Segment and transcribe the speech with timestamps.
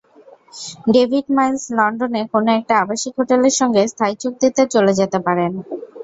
[0.93, 5.51] David Miles লন্ডনে কোনো একটা আবাসিক হোটেলের সঙ্গে স্থায়ী চুক্তিতে চলে যেতে পারেন।